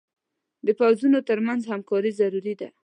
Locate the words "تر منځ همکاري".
1.29-2.11